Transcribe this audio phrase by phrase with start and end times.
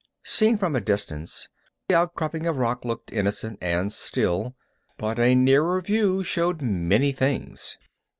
[0.23, 1.47] Seen from a distance,
[1.87, 4.55] the outcropping of rock looked innocent and still,
[4.97, 7.77] but a nearer view showed many things.